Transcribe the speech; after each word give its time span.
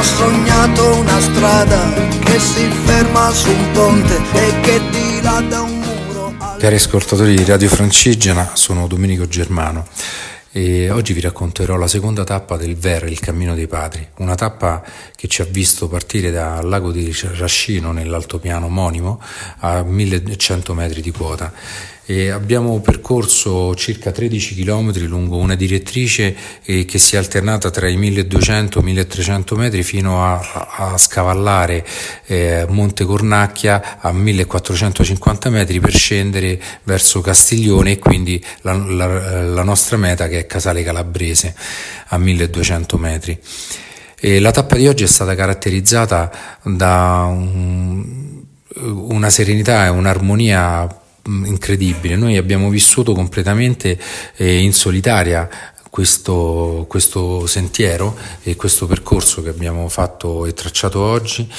Ho 0.00 0.02
sognato 0.02 0.96
una 0.96 1.20
strada 1.20 1.92
che 2.20 2.38
si 2.38 2.66
ferma 2.86 3.30
su 3.32 3.50
un 3.50 3.70
ponte 3.72 4.16
e 4.32 4.60
che 4.62 4.80
dilata 4.88 5.60
un 5.60 5.78
muro. 5.78 6.34
Cari 6.58 6.76
ascoltatori 6.76 7.36
di 7.36 7.44
Radio 7.44 7.68
Francigena, 7.68 8.52
sono 8.54 8.86
Domenico 8.86 9.28
Germano 9.28 9.86
e 10.52 10.88
oggi 10.88 11.12
vi 11.12 11.20
racconterò 11.20 11.76
la 11.76 11.86
seconda 11.86 12.24
tappa 12.24 12.56
del 12.56 12.76
Ver, 12.76 13.08
il 13.08 13.20
Cammino 13.20 13.54
dei 13.54 13.66
Padri, 13.66 14.08
una 14.20 14.34
tappa 14.36 14.82
che 15.14 15.28
ci 15.28 15.42
ha 15.42 15.44
visto 15.44 15.86
partire 15.86 16.30
dal 16.30 16.66
lago 16.66 16.92
di 16.92 17.14
Rascino 17.36 17.92
nell'altopiano 17.92 18.66
omonimo 18.66 19.20
a 19.58 19.82
1100 19.82 20.72
metri 20.72 21.02
di 21.02 21.10
quota 21.10 21.52
e 22.10 22.30
abbiamo 22.30 22.80
percorso 22.80 23.72
circa 23.76 24.10
13 24.10 24.56
km 24.56 24.98
lungo 25.06 25.36
una 25.36 25.54
direttrice 25.54 26.34
eh, 26.64 26.84
che 26.84 26.98
si 26.98 27.14
è 27.14 27.18
alternata 27.18 27.70
tra 27.70 27.86
i 27.88 27.96
1200 27.96 28.78
e 28.78 28.82
i 28.82 28.84
1300 28.84 29.54
metri 29.54 29.84
fino 29.84 30.24
a, 30.24 30.40
a 30.76 30.98
scavallare 30.98 31.86
eh, 32.26 32.66
Monte 32.68 33.04
Cornacchia 33.04 34.00
a 34.00 34.10
1450 34.10 35.50
metri 35.50 35.78
per 35.78 35.94
scendere 35.94 36.60
verso 36.82 37.20
Castiglione 37.20 37.92
e 37.92 37.98
quindi 38.00 38.44
la, 38.62 38.72
la, 38.72 39.44
la 39.44 39.62
nostra 39.62 39.96
meta 39.96 40.26
che 40.26 40.40
è 40.40 40.46
Casale 40.46 40.82
Calabrese 40.82 41.54
a 42.08 42.18
1200 42.18 42.98
metri. 42.98 43.38
E 44.18 44.40
la 44.40 44.50
tappa 44.50 44.74
di 44.74 44.88
oggi 44.88 45.04
è 45.04 45.06
stata 45.06 45.36
caratterizzata 45.36 46.58
da 46.64 47.28
un, 47.30 48.42
una 48.74 49.30
serenità 49.30 49.84
e 49.86 49.90
un'armonia 49.90 50.98
incredibile. 51.24 52.16
Noi 52.16 52.36
abbiamo 52.36 52.68
vissuto 52.68 53.12
completamente 53.12 53.98
eh, 54.36 54.58
in 54.58 54.72
solitaria 54.72 55.48
questo, 55.88 56.86
questo, 56.88 57.46
sentiero 57.46 58.16
e 58.42 58.56
questo 58.56 58.86
percorso 58.86 59.42
che 59.42 59.48
abbiamo 59.48 59.88
fatto 59.88 60.46
e 60.46 60.54
tracciato 60.54 61.00
oggi, 61.00 61.50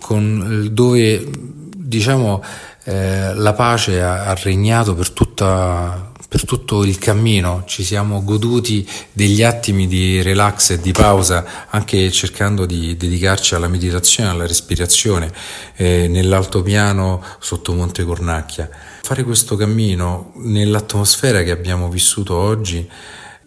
con, 0.00 0.64
eh, 0.64 0.70
dove 0.70 1.28
diciamo 1.76 2.42
eh, 2.84 3.34
la 3.34 3.52
pace 3.52 4.00
ha, 4.00 4.26
ha 4.26 4.34
regnato 4.34 4.94
per 4.94 5.10
tutta 5.10 6.09
per 6.30 6.44
tutto 6.44 6.84
il 6.84 6.96
cammino, 6.96 7.64
ci 7.66 7.82
siamo 7.82 8.22
goduti 8.22 8.88
degli 9.12 9.42
attimi 9.42 9.88
di 9.88 10.22
relax 10.22 10.70
e 10.70 10.80
di 10.80 10.92
pausa, 10.92 11.66
anche 11.70 12.08
cercando 12.12 12.66
di 12.66 12.96
dedicarci 12.96 13.56
alla 13.56 13.66
meditazione, 13.66 14.30
alla 14.30 14.46
respirazione 14.46 15.32
eh, 15.74 16.06
nell'altopiano 16.06 17.20
sotto 17.40 17.74
Monte 17.74 18.04
Cornacchia. 18.04 18.70
Fare 19.02 19.24
questo 19.24 19.56
cammino 19.56 20.30
nell'atmosfera 20.36 21.42
che 21.42 21.50
abbiamo 21.50 21.88
vissuto 21.88 22.36
oggi, 22.36 22.88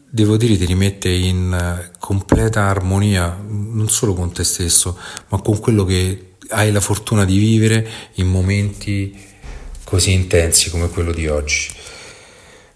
devo 0.09 0.35
dire, 0.35 0.57
ti 0.57 0.65
rimette 0.65 1.07
in 1.07 1.53
eh, 1.53 1.91
completa 1.99 2.63
armonia 2.63 3.33
non 3.47 3.87
solo 3.87 4.13
con 4.13 4.33
te 4.33 4.43
stesso, 4.43 4.97
ma 5.29 5.39
con 5.39 5.57
quello 5.61 5.85
che 5.85 6.31
hai 6.49 6.69
la 6.73 6.81
fortuna 6.81 7.23
di 7.23 7.37
vivere 7.37 7.87
in 8.15 8.27
momenti 8.27 9.17
così 9.85 10.11
intensi 10.11 10.69
come 10.69 10.89
quello 10.89 11.13
di 11.13 11.29
oggi. 11.29 11.91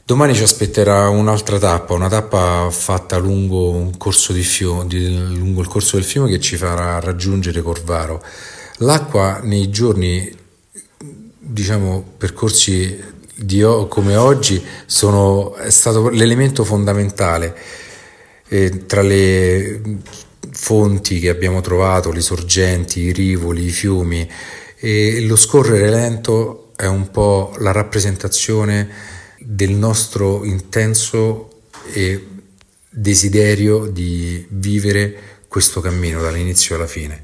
Domani 0.08 0.34
ci 0.34 0.44
aspetterà 0.44 1.10
un'altra 1.10 1.60
tappa, 1.60 1.94
una 1.94 2.08
tappa 2.08 2.70
fatta 2.72 3.18
lungo, 3.18 3.92
fiume, 4.00 4.86
lungo 4.88 5.60
il 5.60 5.68
corso 5.68 5.98
del 5.98 6.06
fiume 6.06 6.30
che 6.30 6.40
ci 6.40 6.56
farà 6.56 7.02
raggiungere 7.02 7.62
Corvaro. 7.62 8.24
L'acqua 8.78 9.42
nei 9.44 9.70
giorni, 9.70 10.34
diciamo, 11.38 12.06
percorsi 12.18 13.04
di, 13.36 13.62
come 13.90 14.16
oggi 14.16 14.64
sono, 14.86 15.56
è 15.56 15.70
stato 15.70 16.08
l'elemento 16.08 16.64
fondamentale 16.64 17.54
eh, 18.48 18.86
tra 18.86 19.02
le 19.02 19.82
fonti 20.52 21.20
che 21.20 21.28
abbiamo 21.28 21.60
trovato, 21.60 22.14
le 22.14 22.22
sorgenti, 22.22 23.02
i 23.02 23.12
rivoli, 23.12 23.66
i 23.66 23.72
fiumi 23.72 24.26
e 24.78 25.20
lo 25.26 25.36
scorrere 25.36 25.90
lento 25.90 26.72
è 26.78 26.86
un 26.86 27.12
po' 27.12 27.54
la 27.58 27.73
rappresentazione 27.73 29.16
del 29.50 29.72
nostro 29.72 30.44
intenso 30.44 31.62
desiderio 32.90 33.86
di 33.86 34.46
vivere 34.50 35.46
questo 35.48 35.80
cammino 35.80 36.22
dall'inizio 36.22 36.76
alla 36.76 36.86
fine. 36.86 37.22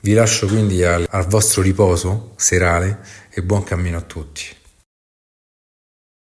Vi 0.00 0.14
lascio 0.14 0.46
quindi 0.46 0.82
al, 0.82 1.06
al 1.10 1.26
vostro 1.26 1.60
riposo 1.60 2.32
serale 2.36 3.00
e 3.28 3.42
buon 3.42 3.64
cammino 3.64 3.98
a 3.98 4.00
tutti. 4.00 4.44